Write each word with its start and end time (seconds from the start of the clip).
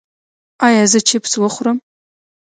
ایا 0.67 0.83
زه 0.91 0.99
چپس 1.07 1.33
وخورم؟ 1.37 1.77